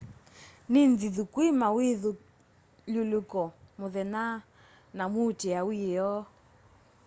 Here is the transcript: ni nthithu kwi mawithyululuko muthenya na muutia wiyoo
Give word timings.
ni 0.71 0.81
nthithu 0.91 1.23
kwi 1.33 1.47
mawithyululuko 1.61 3.41
muthenya 3.79 4.25
na 4.97 5.03
muutia 5.11 5.59
wiyoo 5.67 6.21